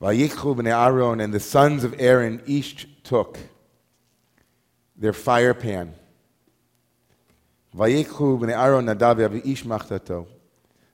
Vayikhu 0.00 0.54
b'nei 0.54 0.76
Aaron 0.76 1.20
and 1.20 1.32
the 1.32 1.40
sons 1.40 1.82
of 1.82 1.94
Aaron 1.98 2.42
each 2.46 2.86
took 3.02 3.38
their 4.96 5.14
fire 5.14 5.54
pan. 5.54 5.94
Vayikhu 7.74 8.38
b'nei 8.38 8.56
Aaron 8.56 8.86
nadav 8.86 9.46
ish 9.46 9.64
machtato. 9.64 10.26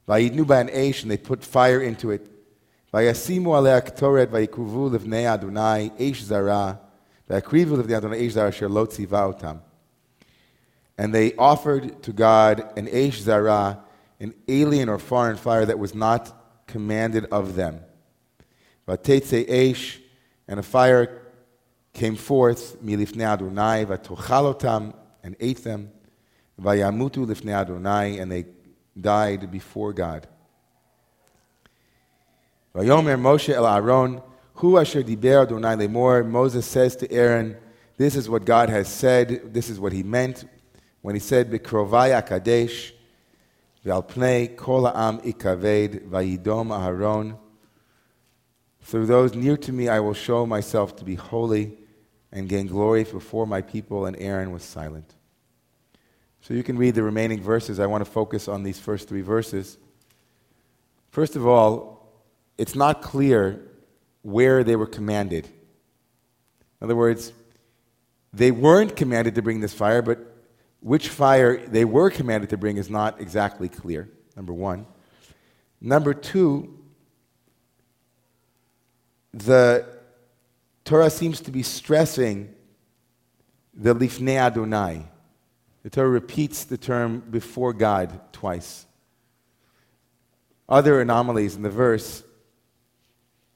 Vayidnu 0.08 0.48
an 0.60 0.68
eish 0.68 1.02
and 1.02 1.10
they 1.10 1.16
put 1.16 1.44
fire 1.44 1.80
into 1.80 2.10
it. 2.10 2.26
Vayasimu 2.92 3.46
alei 3.46 3.80
ktoret 3.80 4.26
vayikuvu 4.26 4.96
lifnei 4.96 5.24
Adonai 5.32 5.90
eish 5.98 6.22
zara. 6.22 6.78
Vayakrivu 7.28 7.82
lifnei 7.82 7.96
Adonai 7.96 8.20
eish 8.20 8.32
zara 8.32 8.48
asher 8.48 8.68
lo 8.68 8.86
tziva. 8.86 9.60
And 10.98 11.14
they 11.14 11.34
offered 11.34 12.02
to 12.04 12.12
God 12.12 12.72
an 12.76 12.86
eish 12.86 13.20
zara, 13.20 13.82
an 14.20 14.34
alien 14.46 14.88
or 14.88 14.98
foreign 14.98 15.36
fire 15.36 15.64
that 15.64 15.78
was 15.78 15.94
not 15.94 16.66
commanded 16.68 17.24
of 17.26 17.56
them. 17.56 17.80
Vatetze 18.92 19.48
Eish, 19.48 19.98
and 20.46 20.60
a 20.60 20.62
fire 20.62 21.22
came 21.94 22.14
forth, 22.14 22.76
milifnei 22.84 23.24
Adonai, 23.24 23.86
vatochalotam, 23.86 24.94
and 25.22 25.34
ate 25.40 25.64
them. 25.64 25.90
Vayamutu 26.60 27.26
lifnei 27.26 27.54
Adonai, 27.54 28.18
and 28.18 28.30
they 28.30 28.44
died 29.00 29.50
before 29.50 29.94
God. 29.94 30.26
Vayomer 32.74 33.18
Moshe 33.18 33.54
el 33.54 33.66
Aaron, 33.66 34.20
hu 34.54 34.78
asher 34.78 35.02
diber 35.02 35.42
Adonai 35.42 35.76
lemor. 35.76 36.28
Moses 36.28 36.66
says 36.66 36.94
to 36.96 37.10
Aaron, 37.10 37.56
this 37.96 38.14
is 38.14 38.28
what 38.28 38.44
God 38.44 38.68
has 38.68 38.88
said, 38.88 39.54
this 39.54 39.70
is 39.70 39.80
what 39.80 39.92
he 39.92 40.02
meant 40.02 40.44
when 41.00 41.14
he 41.14 41.20
said, 41.20 41.50
Bikrovai 41.50 42.20
akadesh, 42.22 42.92
v'al 43.86 44.56
kol 44.56 44.86
ha'am 44.86 45.18
ikaved, 45.20 46.08
vayidom 46.08 46.68
Aharon, 46.68 47.38
through 48.82 49.06
those 49.06 49.34
near 49.34 49.56
to 49.56 49.72
me, 49.72 49.88
I 49.88 50.00
will 50.00 50.14
show 50.14 50.44
myself 50.44 50.96
to 50.96 51.04
be 51.04 51.14
holy 51.14 51.78
and 52.30 52.48
gain 52.48 52.66
glory 52.66 53.04
before 53.04 53.46
my 53.46 53.62
people. 53.62 54.06
And 54.06 54.16
Aaron 54.18 54.52
was 54.52 54.62
silent. 54.62 55.14
So 56.40 56.54
you 56.54 56.62
can 56.62 56.76
read 56.76 56.94
the 56.94 57.02
remaining 57.02 57.40
verses. 57.40 57.78
I 57.78 57.86
want 57.86 58.04
to 58.04 58.10
focus 58.10 58.48
on 58.48 58.64
these 58.64 58.78
first 58.78 59.08
three 59.08 59.20
verses. 59.20 59.78
First 61.10 61.36
of 61.36 61.46
all, 61.46 62.10
it's 62.58 62.74
not 62.74 63.02
clear 63.02 63.60
where 64.22 64.64
they 64.64 64.76
were 64.76 64.86
commanded. 64.86 65.46
In 65.46 66.84
other 66.84 66.96
words, 66.96 67.32
they 68.32 68.50
weren't 68.50 68.96
commanded 68.96 69.36
to 69.36 69.42
bring 69.42 69.60
this 69.60 69.74
fire, 69.74 70.02
but 70.02 70.18
which 70.80 71.08
fire 71.08 71.64
they 71.66 71.84
were 71.84 72.10
commanded 72.10 72.50
to 72.50 72.56
bring 72.56 72.76
is 72.76 72.90
not 72.90 73.20
exactly 73.20 73.68
clear, 73.68 74.08
number 74.36 74.52
one. 74.52 74.86
Number 75.80 76.14
two, 76.14 76.76
the 79.32 79.86
Torah 80.84 81.10
seems 81.10 81.40
to 81.42 81.50
be 81.50 81.62
stressing 81.62 82.54
the 83.74 83.94
lifnei 83.94 84.36
Adonai. 84.36 85.06
The 85.82 85.90
Torah 85.90 86.08
repeats 86.08 86.64
the 86.64 86.76
term 86.76 87.20
before 87.30 87.72
God 87.72 88.20
twice. 88.32 88.86
Other 90.68 91.00
anomalies 91.00 91.56
in 91.56 91.62
the 91.62 91.70
verse, 91.70 92.22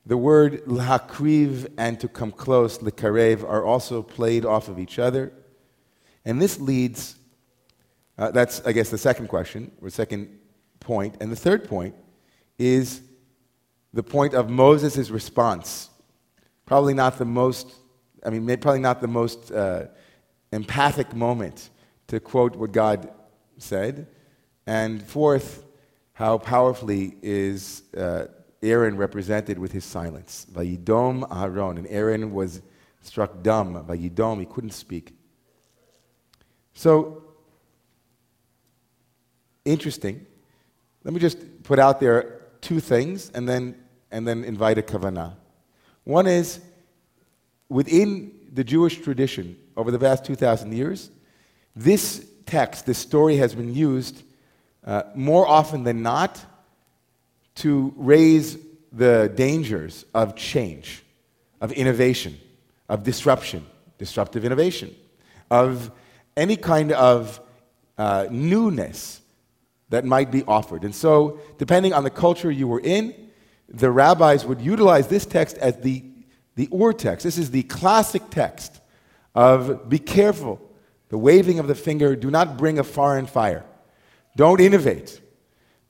the 0.04 0.16
word 0.16 0.64
lahakriv 0.66 1.72
and 1.76 1.98
to 2.00 2.08
come 2.08 2.32
close, 2.32 2.78
likarev, 2.78 3.42
are 3.42 3.64
also 3.64 4.02
played 4.02 4.44
off 4.44 4.68
of 4.68 4.78
each 4.78 4.98
other. 4.98 5.32
And 6.24 6.40
this 6.40 6.58
leads, 6.58 7.16
uh, 8.18 8.30
that's, 8.30 8.60
I 8.66 8.72
guess, 8.72 8.90
the 8.90 8.98
second 8.98 9.28
question, 9.28 9.70
or 9.80 9.90
second 9.90 10.38
point. 10.80 11.16
And 11.20 11.30
the 11.30 11.36
third 11.36 11.68
point 11.68 11.94
is 12.58 13.02
the 13.96 14.02
point 14.02 14.34
of 14.34 14.50
Moses' 14.50 15.08
response. 15.08 15.88
Probably 16.66 16.92
not 16.92 17.16
the 17.16 17.24
most, 17.24 17.74
I 18.22 18.28
mean, 18.28 18.44
probably 18.58 18.80
not 18.80 19.00
the 19.00 19.08
most 19.08 19.50
uh, 19.50 19.86
empathic 20.52 21.14
moment 21.14 21.70
to 22.08 22.20
quote 22.20 22.56
what 22.56 22.72
God 22.72 23.10
said. 23.56 24.06
And 24.66 25.02
fourth, 25.02 25.64
how 26.12 26.36
powerfully 26.36 27.16
is 27.22 27.84
uh, 27.96 28.26
Aaron 28.62 28.98
represented 28.98 29.58
with 29.58 29.72
his 29.72 29.84
silence. 29.84 30.46
Vayidom 30.52 31.26
Aaron. 31.34 31.78
And 31.78 31.86
Aaron 31.86 32.34
was 32.34 32.60
struck 33.00 33.42
dumb. 33.42 33.82
Vayidom, 33.86 34.40
he 34.40 34.44
couldn't 34.44 34.72
speak. 34.72 35.16
So, 36.74 37.24
interesting. 39.64 40.26
Let 41.02 41.14
me 41.14 41.20
just 41.20 41.62
put 41.62 41.78
out 41.78 41.98
there 41.98 42.42
two 42.60 42.78
things 42.78 43.30
and 43.30 43.48
then 43.48 43.76
and 44.10 44.26
then 44.26 44.44
invite 44.44 44.78
a 44.78 44.82
kavanah. 44.82 45.34
One 46.04 46.26
is 46.26 46.60
within 47.68 48.32
the 48.52 48.64
Jewish 48.64 49.00
tradition 49.00 49.56
over 49.76 49.90
the 49.90 49.98
past 49.98 50.24
2,000 50.24 50.72
years, 50.72 51.10
this 51.74 52.26
text, 52.46 52.86
this 52.86 52.98
story 52.98 53.36
has 53.36 53.54
been 53.54 53.74
used 53.74 54.22
uh, 54.84 55.02
more 55.14 55.46
often 55.46 55.84
than 55.84 56.02
not 56.02 56.42
to 57.56 57.92
raise 57.96 58.56
the 58.92 59.30
dangers 59.34 60.04
of 60.14 60.36
change, 60.36 61.02
of 61.60 61.72
innovation, 61.72 62.38
of 62.88 63.02
disruption, 63.02 63.66
disruptive 63.98 64.44
innovation, 64.44 64.94
of 65.50 65.90
any 66.36 66.56
kind 66.56 66.92
of 66.92 67.40
uh, 67.98 68.26
newness 68.30 69.20
that 69.88 70.04
might 70.04 70.30
be 70.30 70.42
offered. 70.44 70.84
And 70.84 70.94
so, 70.94 71.40
depending 71.58 71.92
on 71.92 72.04
the 72.04 72.10
culture 72.10 72.50
you 72.50 72.68
were 72.68 72.80
in, 72.80 73.25
the 73.68 73.90
rabbis 73.90 74.44
would 74.44 74.60
utilize 74.60 75.08
this 75.08 75.26
text 75.26 75.58
as 75.58 75.76
the, 75.80 76.04
the 76.54 76.68
ur 76.72 76.92
text. 76.92 77.24
This 77.24 77.38
is 77.38 77.50
the 77.50 77.62
classic 77.64 78.22
text 78.30 78.80
of 79.34 79.88
be 79.88 79.98
careful, 79.98 80.60
the 81.08 81.18
waving 81.18 81.58
of 81.58 81.68
the 81.68 81.74
finger, 81.74 82.16
do 82.16 82.30
not 82.30 82.56
bring 82.56 82.78
a 82.78 82.84
foreign 82.84 83.26
fire. 83.26 83.64
Don't 84.34 84.60
innovate, 84.60 85.20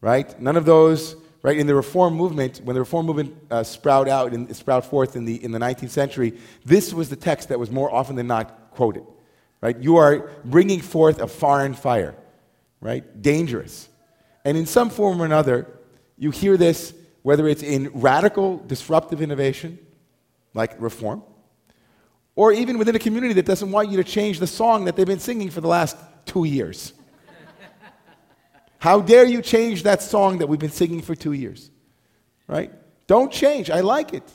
right? 0.01 0.39
None 0.41 0.57
of 0.57 0.65
those, 0.65 1.17
right? 1.43 1.57
In 1.57 1.67
the 1.67 1.75
Reform 1.75 2.15
movement, 2.15 2.61
when 2.65 2.75
the 2.75 2.81
Reform 2.81 3.07
movement 3.07 3.37
uh, 3.51 3.63
sprout 3.63 4.09
out 4.09 4.33
and 4.33 4.55
sprout 4.55 4.85
forth 4.85 5.17
in 5.17 5.25
the, 5.25 5.43
in 5.45 5.53
the 5.53 5.59
19th 5.59 5.91
century, 5.91 6.35
this 6.65 6.93
was 6.93 7.09
the 7.09 7.17
text 7.17 7.49
that 7.51 7.59
was 7.59 7.71
more 7.71 7.93
often 7.93 8.17
than 8.17 8.27
not 8.27 8.71
quoted, 8.73 9.05
right? 9.61 9.79
You 9.79 9.97
are 9.97 10.31
bringing 10.45 10.81
forth 10.81 11.21
a 11.21 11.29
foreign 11.29 11.75
fire, 11.75 12.15
right? 12.81 13.23
Dangerous. 13.23 13.89
And 14.45 14.57
in 14.57 14.67
some 14.67 14.91
form 14.91 15.21
or 15.21 15.25
another, 15.25 15.67
you 16.19 16.31
hear 16.31 16.57
this 16.57 16.95
whether 17.27 17.49
it's 17.49 17.65
in 17.65 17.91
radical 17.93 18.59
disruptive 18.69 19.21
innovation, 19.21 19.77
like 20.55 20.81
reform, 20.81 21.25
or 22.37 22.53
even 22.53 22.79
within 22.79 22.95
a 22.95 23.01
community 23.01 23.35
that 23.35 23.45
doesn't 23.45 23.73
want 23.73 23.91
you 23.91 23.97
to 23.97 24.05
change 24.05 24.39
the 24.39 24.47
song 24.47 24.85
that 24.85 24.95
they've 24.95 25.09
been 25.09 25.19
singing 25.19 25.51
for 25.51 25.61
the 25.61 25.67
last 25.67 25.97
two 26.25 26.45
years. 26.45 26.93
How 28.79 29.01
dare 29.01 29.25
you 29.25 29.43
change 29.43 29.83
that 29.83 30.03
song 30.03 30.39
that 30.39 30.47
we've 30.47 30.61
been 30.61 30.71
singing 30.71 31.03
for 31.03 31.17
two 31.17 31.33
years? 31.33 31.69
Right? 32.47 32.71
Don't 33.09 33.33
change. 33.33 33.71
I 33.71 33.81
like 33.81 34.15
it. 34.15 34.31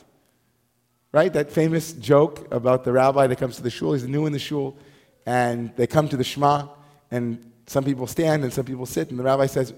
Right? 1.13 1.31
That 1.31 1.49
famous 1.49 1.93
joke 1.93 2.53
about 2.53 2.83
the 2.83 2.91
rabbi 2.91 3.25
that 3.27 3.37
comes 3.37 3.55
to 3.55 3.63
the 3.63 3.69
shul. 3.69 3.93
He's 3.93 4.05
new 4.05 4.25
in 4.25 4.33
the 4.33 4.39
shul, 4.39 4.77
and 5.25 5.73
they 5.77 5.87
come 5.87 6.09
to 6.09 6.17
the 6.17 6.25
Shema, 6.25 6.67
and 7.09 7.53
some 7.67 7.85
people 7.85 8.05
stand 8.05 8.43
and 8.43 8.51
some 8.51 8.65
people 8.65 8.85
sit, 8.85 9.11
and 9.11 9.17
the 9.17 9.23
rabbi 9.23 9.45
says, 9.45 9.73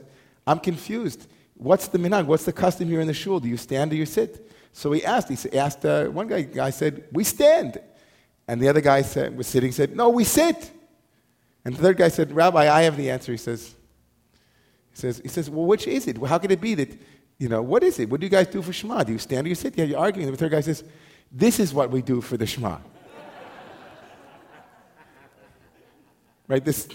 I'm 0.47 0.57
confused. 0.57 1.27
What's 1.63 1.87
the 1.87 1.97
minhag? 1.97 2.25
What's 2.25 2.43
the 2.43 2.51
custom 2.51 2.89
here 2.89 2.99
in 2.99 3.07
the 3.07 3.13
shul? 3.13 3.39
Do 3.39 3.47
you 3.47 3.55
stand 3.55 3.93
or 3.93 3.95
you 3.95 4.05
sit? 4.05 4.51
So 4.73 4.91
he 4.91 5.05
asked. 5.05 5.29
He 5.29 5.57
asked 5.57 5.85
uh, 5.85 6.07
one 6.07 6.27
guy. 6.27 6.41
Guy 6.41 6.71
said, 6.71 7.05
"We 7.13 7.23
stand," 7.23 7.79
and 8.49 8.61
the 8.61 8.67
other 8.67 8.81
guy 8.81 9.01
said, 9.01 9.37
was 9.37 9.47
sitting. 9.47 9.71
Said, 9.71 9.95
"No, 9.95 10.09
we 10.09 10.25
sit." 10.25 10.71
And 11.63 11.73
the 11.73 11.81
third 11.81 11.95
guy 11.95 12.09
said, 12.09 12.33
"Rabbi, 12.33 12.69
I 12.69 12.81
have 12.81 12.97
the 12.97 13.09
answer." 13.09 13.31
He 13.31 13.37
says, 13.37 13.75
"He 14.91 14.97
says, 14.97 15.21
he 15.23 15.29
says, 15.29 15.49
well, 15.49 15.65
which 15.65 15.87
is 15.87 16.05
it? 16.05 16.17
How 16.17 16.37
can 16.37 16.51
it 16.51 16.59
be 16.59 16.75
that, 16.75 16.99
you 17.37 17.47
know, 17.47 17.61
what 17.61 17.81
is 17.81 17.97
it? 17.97 18.09
What 18.09 18.19
do 18.19 18.25
you 18.25 18.31
guys 18.31 18.47
do 18.47 18.61
for 18.61 18.73
Shema? 18.73 19.03
Do 19.03 19.13
you 19.13 19.19
stand 19.19 19.47
or 19.47 19.49
you 19.49 19.55
sit? 19.55 19.77
Yeah, 19.77 19.85
you're 19.85 19.99
arguing." 19.99 20.27
And 20.27 20.35
the 20.35 20.39
third 20.39 20.51
guy 20.51 20.59
says, 20.59 20.83
"This 21.31 21.61
is 21.61 21.73
what 21.73 21.91
we 21.91 22.01
do 22.01 22.19
for 22.19 22.35
the 22.35 22.45
Shema." 22.45 22.77
right? 26.49 26.65
This, 26.65 26.89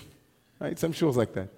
right? 0.60 0.78
Some 0.78 0.92
shuls 0.92 1.16
like 1.16 1.32
that. 1.32 1.48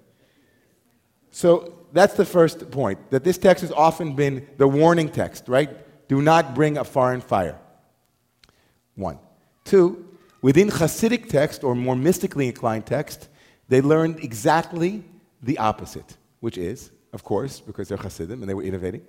So 1.31 1.85
that's 1.93 2.13
the 2.13 2.25
first 2.25 2.69
point, 2.71 3.09
that 3.11 3.23
this 3.23 3.37
text 3.37 3.61
has 3.61 3.71
often 3.71 4.15
been 4.15 4.47
the 4.57 4.67
warning 4.67 5.09
text, 5.09 5.47
right? 5.47 5.69
Do 6.07 6.21
not 6.21 6.53
bring 6.53 6.77
a 6.77 6.83
foreign 6.83 7.21
fire. 7.21 7.57
One. 8.95 9.17
Two, 9.63 10.05
within 10.41 10.69
Hasidic 10.69 11.29
text 11.29 11.63
or 11.63 11.75
more 11.75 11.95
mystically 11.95 12.47
inclined 12.47 12.85
text, 12.85 13.29
they 13.69 13.81
learned 13.81 14.19
exactly 14.19 15.03
the 15.41 15.57
opposite, 15.57 16.17
which 16.41 16.57
is, 16.57 16.91
of 17.13 17.23
course, 17.23 17.59
because 17.61 17.87
they're 17.87 17.97
Hasidim 17.97 18.41
and 18.41 18.49
they 18.49 18.53
were 18.53 18.63
innovating, 18.63 19.01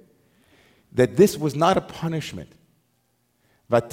that 0.93 1.17
this 1.17 1.37
was 1.37 1.57
not 1.57 1.77
a 1.77 1.81
punishment. 1.81 2.53
It 3.71 3.91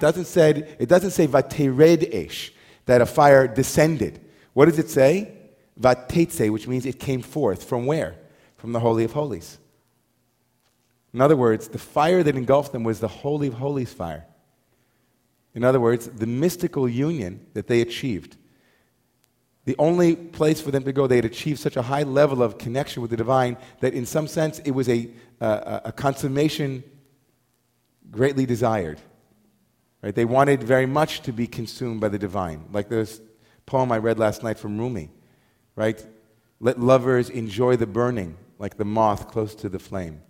doesn't 0.00 0.24
say 0.24 0.50
it 0.78 0.88
doesn't 0.88 1.10
say 1.12 1.26
that 1.26 3.00
a 3.00 3.06
fire 3.06 3.46
descended. 3.46 4.20
What 4.52 4.64
does 4.64 4.78
it 4.78 4.90
say? 4.90 5.38
Vatetse, 5.80 6.50
which 6.50 6.68
means 6.68 6.86
it 6.86 6.98
came 6.98 7.22
forth. 7.22 7.64
From 7.64 7.86
where? 7.86 8.16
From 8.56 8.72
the 8.72 8.80
Holy 8.80 9.04
of 9.04 9.12
Holies. 9.12 9.58
In 11.12 11.20
other 11.20 11.36
words, 11.36 11.68
the 11.68 11.78
fire 11.78 12.22
that 12.22 12.36
engulfed 12.36 12.72
them 12.72 12.84
was 12.84 13.00
the 13.00 13.08
Holy 13.08 13.48
of 13.48 13.54
Holies 13.54 13.92
fire. 13.92 14.26
In 15.54 15.64
other 15.64 15.80
words, 15.80 16.06
the 16.06 16.26
mystical 16.26 16.88
union 16.88 17.46
that 17.52 17.66
they 17.66 17.82
achieved. 17.82 18.36
The 19.64 19.76
only 19.78 20.16
place 20.16 20.60
for 20.60 20.70
them 20.70 20.82
to 20.84 20.92
go, 20.92 21.06
they 21.06 21.16
had 21.16 21.24
achieved 21.24 21.60
such 21.60 21.76
a 21.76 21.82
high 21.82 22.02
level 22.02 22.42
of 22.42 22.58
connection 22.58 23.02
with 23.02 23.10
the 23.10 23.16
divine 23.16 23.56
that, 23.80 23.94
in 23.94 24.06
some 24.06 24.26
sense, 24.26 24.58
it 24.60 24.72
was 24.72 24.88
a, 24.88 25.10
uh, 25.40 25.80
a 25.84 25.92
consummation 25.92 26.82
greatly 28.10 28.46
desired. 28.46 29.00
Right? 30.02 30.14
They 30.14 30.24
wanted 30.24 30.64
very 30.64 30.86
much 30.86 31.20
to 31.22 31.32
be 31.32 31.46
consumed 31.46 32.00
by 32.00 32.08
the 32.08 32.18
divine. 32.18 32.64
Like 32.72 32.88
this 32.88 33.20
poem 33.66 33.92
I 33.92 33.98
read 33.98 34.18
last 34.18 34.42
night 34.42 34.58
from 34.58 34.78
Rumi, 34.78 35.10
right? 35.76 36.04
Let 36.60 36.80
lovers 36.80 37.30
enjoy 37.30 37.76
the 37.76 37.86
burning, 37.86 38.36
like 38.58 38.76
the 38.76 38.84
moth 38.84 39.28
close 39.28 39.54
to 39.56 39.68
the 39.68 39.78
flame. 39.78 40.22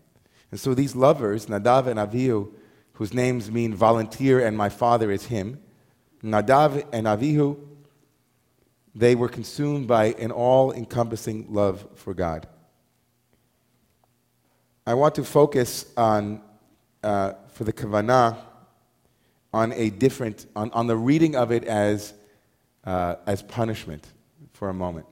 And 0.51 0.61
so 0.61 0.75
these 0.75 0.95
lovers, 0.95 1.47
Nadav 1.47 1.87
and 1.87 1.99
Avihu, 1.99 2.53
whose 2.95 3.15
names 3.15 3.51
mean 3.51 3.75
volunteer 3.75 4.45
and 4.45 4.57
my 4.57 4.69
father 4.69 5.11
is 5.11 5.27
him, 5.27 5.61
Nadav 6.23 6.87
and 6.93 7.07
Avihu, 7.07 7.59
they 8.95 9.15
were 9.15 9.29
consumed 9.29 9.89
by 9.89 10.13
an 10.19 10.31
all 10.31 10.73
encompassing 10.73 11.47
love 11.51 11.87
for 11.95 12.13
God. 12.13 12.47
I 14.87 14.95
want 14.95 15.15
to 15.15 15.25
focus 15.25 15.87
on, 15.97 16.43
uh, 17.03 17.33
for 17.49 17.65
the 17.65 17.73
Kavanah, 17.73 18.37
on 19.53 19.73
a 19.73 19.91
different, 19.91 20.47
on, 20.57 20.71
on 20.73 20.87
the 20.87 20.97
reading 20.97 21.37
of 21.37 21.53
it 21.53 21.65
as, 21.65 22.15
uh, 22.85 23.17
as 23.27 23.43
punishment 23.43 24.07
for 24.53 24.69
a 24.69 24.75
moment. 24.75 25.07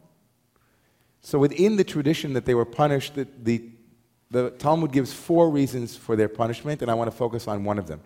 So 1.20 1.38
within 1.38 1.76
the 1.76 1.84
tradition 1.84 2.32
that 2.32 2.44
they 2.44 2.54
were 2.54 2.64
punished, 2.64 3.14
the, 3.14 3.28
the, 3.42 3.70
the 4.30 4.50
Talmud 4.50 4.92
gives 4.92 5.12
four 5.12 5.50
reasons 5.50 5.96
for 5.96 6.16
their 6.16 6.28
punishment, 6.28 6.82
and 6.82 6.90
I 6.90 6.94
want 6.94 7.10
to 7.10 7.16
focus 7.16 7.46
on 7.46 7.64
one 7.64 7.78
of 7.78 7.86
them. 7.86 8.00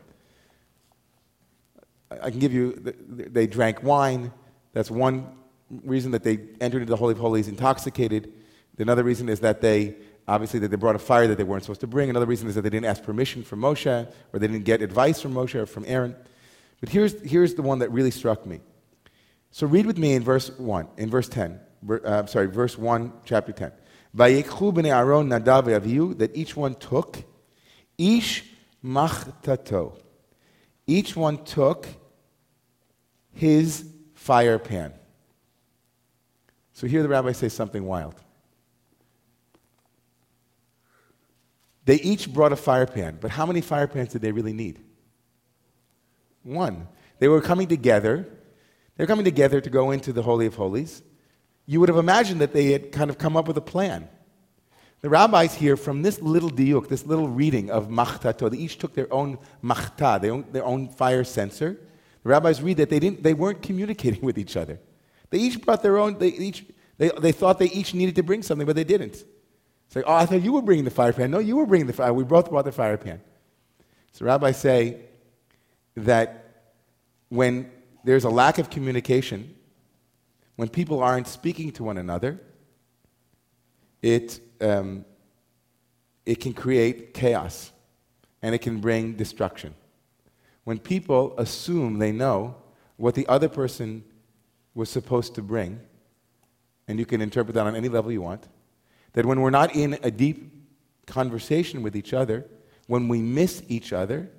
I 2.11 2.31
can 2.31 2.39
give 2.39 2.53
you, 2.53 2.73
they 3.09 3.47
drank 3.47 3.83
wine. 3.83 4.33
That's 4.73 4.91
one 4.91 5.27
reason 5.71 6.13
that 6.13 6.23
they 6.23 6.39
entered 6.61 6.83
into 6.83 6.91
the 6.91 6.97
Holy 6.97 7.13
of 7.13 7.19
Holies 7.19 7.49
intoxicated. 7.49 8.33
Another 8.79 9.05
reason 9.05 9.29
is 9.29 9.41
that 9.41 9.61
they, 9.61 9.97
obviously, 10.27 10.61
that 10.61 10.69
they 10.69 10.77
brought 10.77 10.97
a 10.97 11.01
fire 11.01 11.27
that 11.27 11.39
they 11.39 11.45
weren't 11.45 11.63
supposed 11.63 11.81
to 11.81 11.87
bring. 11.87 12.11
Another 12.11 12.27
reason 12.27 12.49
is 12.49 12.55
that 12.57 12.63
they 12.63 12.71
didn't 12.71 12.87
ask 12.87 13.03
permission 13.03 13.43
from 13.43 13.61
Moshe, 13.61 14.09
or 14.33 14.39
they 14.39 14.47
didn't 14.47 14.65
get 14.65 14.83
advice 14.83 15.21
from 15.21 15.35
Moshe 15.35 15.55
or 15.55 15.67
from 15.67 15.85
Aaron. 15.87 16.15
But 16.81 16.89
here's, 16.89 17.21
here's 17.23 17.55
the 17.55 17.63
one 17.63 17.79
that 17.79 17.91
really 17.91 18.11
struck 18.11 18.45
me. 18.45 18.61
So 19.51 19.67
read 19.67 19.87
with 19.87 19.99
me 19.99 20.15
in 20.15 20.23
verse 20.23 20.51
1, 20.51 20.89
in 20.97 21.11
verse 21.11 21.29
10. 21.29 21.61
Uh, 21.89 22.25
sorry, 22.27 22.47
verse 22.47 22.79
1, 22.79 23.13
chapter 23.25 23.53
10. 23.53 23.73
Vayikhu 24.17 24.73
b'nei 24.73 24.95
Aaron 24.95 25.29
Nadav 25.29 25.65
Avihu, 25.65 26.17
that 26.19 26.35
each 26.37 26.57
one 26.57 26.75
took, 26.77 27.23
ish 27.99 28.45
machtato. 28.85 29.99
Each 30.87 31.17
one 31.17 31.45
took 31.45 31.87
his 33.33 33.85
fire 34.15 34.59
pan. 34.59 34.93
So 36.73 36.87
here 36.87 37.03
the 37.03 37.09
rabbi 37.09 37.33
says 37.33 37.53
something 37.53 37.85
wild. 37.85 38.15
They 41.85 41.97
each 41.97 42.33
brought 42.33 42.53
a 42.53 42.57
fire 42.57 42.87
pan, 42.87 43.19
but 43.21 43.31
how 43.31 43.45
many 43.47 43.61
fire 43.61 43.87
pans 43.87 44.11
did 44.11 44.23
they 44.23 44.33
really 44.33 44.55
need? 44.55 44.81
One. 46.43 46.89
They 47.19 47.29
were 47.29 47.41
coming 47.41 47.69
together. 47.69 48.27
They 48.97 49.05
were 49.05 49.09
coming 49.09 49.25
together 49.25 49.61
to 49.61 49.71
go 49.71 49.91
into 49.91 50.13
the 50.13 50.23
Holy 50.23 50.47
of 50.47 50.55
Holies 50.55 51.03
you 51.67 51.81
would 51.81 51.89
have 51.89 51.99
imagined 51.99 52.41
that 52.41 52.53
they 52.53 52.73
had 52.73 52.93
kind 52.93 53.11
of 53.11 53.19
come 53.19 53.37
up 53.37 53.49
with 53.49 53.57
a 53.57 53.63
plan. 53.63 54.09
The 55.01 55.11
rabbis 55.11 55.55
here, 55.55 55.77
from 55.77 56.03
this 56.03 56.21
little 56.21 56.51
diuk, 56.51 56.89
this 56.89 57.05
little 57.05 57.29
reading 57.29 57.71
of 57.71 57.89
machtato, 57.89 58.51
they 58.51 58.57
each 58.57 58.79
took 58.79 58.95
their 58.95 59.13
own 59.13 59.39
machta, 59.63 60.19
their 60.21 60.33
own, 60.33 60.47
their 60.51 60.65
own 60.65 60.89
fire 60.89 61.25
censer. 61.25 61.79
The 62.23 62.29
rabbis 62.31 62.63
read 62.63 62.79
that 62.79 62.89
they, 62.89 62.99
didn't, 62.99 63.23
they 63.23 63.35
weren't 63.35 63.61
communicating 63.63 64.23
with 64.23 64.39
each 64.39 64.57
other. 64.57 64.81
They 65.31 65.39
each 65.39 65.61
brought 65.61 65.83
their 65.83 65.99
own, 65.99 66.19
they, 66.19 66.29
each, 66.29 66.65
they, 66.97 67.11
they 67.21 67.33
thought 67.33 67.59
they 67.59 67.71
each 67.71 67.93
needed 67.93 68.17
to 68.17 68.23
bring 68.23 68.43
something, 68.43 68.67
but 68.67 68.77
they 68.77 68.85
didn't. 68.85 69.25
It's 69.87 69.97
like, 69.97 70.05
oh, 70.07 70.15
I 70.15 70.27
thought 70.27 70.43
you 70.43 70.53
were 70.53 70.63
bringing 70.63 70.85
the 70.85 70.91
fire 70.91 71.13
pan. 71.13 71.31
No, 71.31 71.39
you 71.39 71.57
were 71.57 71.67
bringing 71.67 71.87
the 71.87 71.93
fire. 71.93 72.13
We 72.13 72.25
both 72.25 72.49
brought 72.49 72.65
the 72.65 72.73
fire 72.73 72.97
pan. 72.97 73.21
So 74.13 74.25
rabbis 74.25 74.57
say 74.57 75.01
that 75.97 76.65
when 77.29 77.71
there's 78.05 78.25
a 78.25 78.31
lack 78.31 78.59
of 78.59 78.71
communication, 78.71 79.55
when 80.57 80.69
people 80.69 81.03
aren't 81.03 81.27
speaking 81.27 81.73
to 81.73 81.85
one 81.85 81.99
another, 81.99 82.41
it, 84.03 84.41
um, 84.61 85.05
it 86.27 86.37
can 86.37 86.53
create 86.53 87.15
chaos 87.15 87.73
and 88.43 88.55
it 88.55 88.59
can 88.59 88.81
bring 88.81 89.15
destruction. 89.15 89.75
When 90.65 90.79
people 90.79 91.35
assume 91.39 91.99
they 91.99 92.13
know 92.13 92.57
what 92.97 93.15
the 93.15 93.27
other 93.27 93.49
person 93.49 94.05
was 94.75 94.91
supposed 94.91 95.35
to 95.35 95.43
bring, 95.43 95.81
and 96.87 96.99
you 96.99 97.07
can 97.07 97.21
interpret 97.21 97.55
that 97.55 97.67
on 97.67 97.75
any 97.75 97.89
level 97.89 98.13
you 98.13 98.23
want, 98.23 98.47
that 99.15 99.25
when 99.25 99.41
we're 99.41 99.51
not 99.51 99.75
in 99.75 99.99
a 100.03 100.11
deep 100.11 100.53
conversation 101.07 101.83
with 101.83 101.97
each 101.97 102.13
other, 102.13 102.47
when 102.87 103.09
we 103.09 103.21
miss 103.21 103.63
each 103.69 103.93
other, 103.93 104.31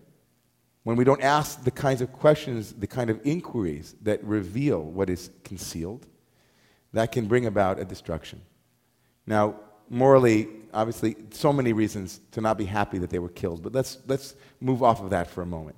when 0.85 0.95
we 0.95 1.03
don't 1.03 1.23
ask 1.23 1.63
the 1.63 1.71
kinds 1.71 1.99
of 2.01 2.13
questions, 2.13 2.71
the 2.73 2.85
kind 2.85 3.09
of 3.09 3.19
inquiries 3.25 3.95
that 4.03 4.23
reveal 4.23 4.83
what 4.83 5.09
is 5.09 5.31
concealed, 5.43 6.05
that 6.93 7.11
can 7.11 7.25
bring 7.25 7.47
about 7.47 7.79
a 7.79 7.85
destruction. 7.85 8.39
Now, 9.25 9.55
morally, 9.89 10.47
obviously, 10.75 11.15
so 11.31 11.51
many 11.51 11.73
reasons 11.73 12.21
to 12.33 12.39
not 12.39 12.59
be 12.59 12.65
happy 12.65 12.99
that 12.99 13.09
they 13.09 13.17
were 13.17 13.29
killed, 13.29 13.63
but 13.63 13.73
let's, 13.73 13.97
let's 14.05 14.35
move 14.61 14.83
off 14.83 15.01
of 15.01 15.09
that 15.09 15.27
for 15.27 15.41
a 15.41 15.45
moment. 15.45 15.75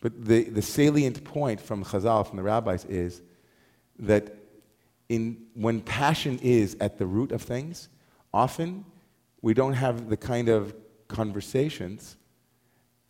But 0.00 0.24
the, 0.24 0.42
the 0.42 0.62
salient 0.62 1.22
point 1.22 1.60
from 1.60 1.84
Chazal, 1.84 2.26
from 2.26 2.38
the 2.38 2.42
rabbis, 2.42 2.84
is 2.86 3.22
that 4.00 4.34
in, 5.08 5.46
when 5.54 5.80
passion 5.80 6.40
is 6.42 6.76
at 6.80 6.98
the 6.98 7.06
root 7.06 7.30
of 7.30 7.40
things, 7.40 7.88
often 8.34 8.84
we 9.42 9.54
don't 9.54 9.74
have 9.74 10.08
the 10.08 10.16
kind 10.16 10.48
of 10.48 10.74
conversations 11.06 12.16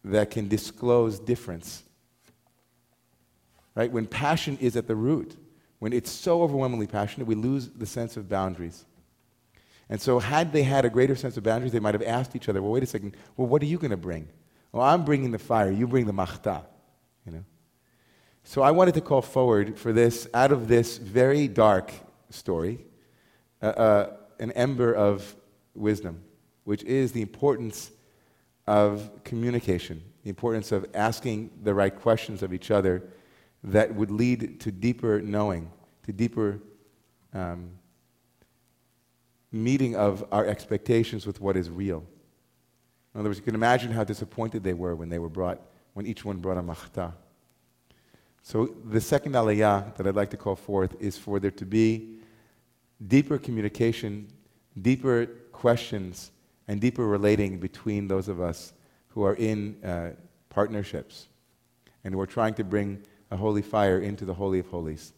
that 0.05 0.31
can 0.31 0.49
disclose 0.49 1.19
difference. 1.19 1.83
Right? 3.75 3.91
When 3.91 4.07
passion 4.07 4.59
is 4.61 4.77
at 4.77 4.87
the 4.87 4.97
root, 4.97 5.37
when 5.79 5.93
it's 5.93 6.11
so 6.11 6.43
overwhelmingly 6.43 6.87
passionate, 6.87 7.27
we 7.27 7.35
lose 7.35 7.69
the 7.69 7.87
sense 7.87 8.17
of 8.17 8.29
boundaries. 8.29 8.85
And 9.89 10.01
so, 10.01 10.19
had 10.19 10.53
they 10.53 10.65
had 10.65 10.85
a 10.85 10.91
greater 10.91 11.17
sense 11.17 11.37
of 11.37 11.45
boundaries, 11.45 11.73
they 11.73 11.81
might 11.81 11.95
have 11.95 12.03
asked 12.03 12.37
each 12.37 12.49
other, 12.49 12.61
well, 12.61 12.73
wait 12.73 12.83
a 12.83 12.87
second, 12.87 13.17
well, 13.37 13.47
what 13.47 13.63
are 13.63 13.67
you 13.67 13.79
going 13.79 13.91
to 13.91 13.97
bring? 13.97 14.29
Well, 14.73 14.83
I'm 14.83 15.05
bringing 15.05 15.31
the 15.31 15.39
fire, 15.39 15.71
you 15.71 15.87
bring 15.87 16.07
the 16.07 16.13
machta. 16.13 16.63
You 17.25 17.33
know? 17.33 17.45
So, 18.45 18.63
I 18.63 18.71
wanted 18.73 18.95
to 18.95 19.01
call 19.01 19.23
forward 19.23 19.79
for 19.79 19.93
this, 19.93 20.29
out 20.35 20.53
of 20.53 20.69
this 20.69 20.99
very 20.99 21.49
dark 21.49 21.93
story, 22.31 22.85
uh, 23.63 23.67
uh, 23.67 24.17
an 24.41 24.53
ember 24.53 24.93
of 24.93 25.35
wisdom, 25.75 26.23
which 26.65 26.83
is 26.83 27.13
the 27.13 27.23
importance 27.23 27.91
of 28.69 29.25
communication, 29.25 30.03
the 30.25 30.29
importance 30.29 30.73
of 30.73 30.85
asking 30.93 31.51
the 31.63 31.73
right 31.73 31.99
questions 31.99 32.43
of 32.43 32.53
each 32.53 32.71
other 32.71 33.03
that 33.65 33.95
would 33.95 34.11
lead 34.11 34.61
to 34.61 34.71
deeper 34.71 35.23
knowing, 35.23 35.71
to 36.05 36.13
deeper 36.13 36.61
um, 37.33 37.71
meeting 39.51 39.97
of 39.97 40.23
our 40.31 40.45
expectations 40.45 41.27
with 41.27 41.41
what 41.41 41.57
is 41.57 41.71
real. 41.71 42.05
In 43.15 43.21
other 43.21 43.31
words, 43.31 43.39
you 43.39 43.45
can 43.45 43.55
imagine 43.55 43.91
how 43.91 44.05
disappointed 44.05 44.63
they 44.63 44.75
were 44.75 44.95
when 44.95 45.09
they 45.09 45.19
were 45.19 45.31
brought, 45.31 45.63
when 45.95 46.05
each 46.05 46.23
one 46.23 46.37
brought 46.37 46.59
a 46.59 46.63
machta. 46.63 47.15
So 48.43 48.77
the 48.85 49.01
second 49.01 49.33
aliyah 49.33 49.97
that 49.97 50.07
I'd 50.07 50.15
like 50.15 50.31
to 50.31 50.37
call 50.37 50.57
forth 50.57 50.95
is 51.01 51.17
for 51.17 51.41
there 51.41 51.51
to 51.53 51.65
be 51.65 52.19
deeper 53.07 53.39
communication, 53.39 54.29
deeper 54.83 55.25
questions, 55.53 56.33
and 56.69 56.81
deeper 56.81 57.07
relating 57.07 57.59
between 57.59 58.07
those 58.07 58.29
of 58.29 58.41
us 58.41 58.73
who 59.09 59.25
are 59.25 59.35
in 59.35 59.83
uh, 59.83 60.11
partnerships 60.51 61.29
and 62.05 62.15
who 62.15 62.21
are 62.21 62.27
trying 62.27 62.55
to 62.55 62.65
bring 62.65 63.03
a 63.31 63.37
holy 63.37 63.63
fire 63.63 63.99
into 64.01 64.25
the 64.25 64.35
Holy 64.35 64.59
of 64.61 64.67
Holies. 64.69 65.13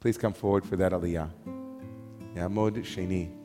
Please 0.00 0.18
come 0.18 0.32
forward 0.32 0.64
for 0.64 0.76
that 0.76 0.92
aliyah. 0.92 1.30
Yamod 2.34 2.76
Sheni. 2.84 3.35